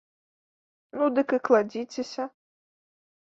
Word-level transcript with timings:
Ну, 0.95 1.03
дык 1.17 1.35
і 1.37 1.39
кладзіцеся. 1.49 2.23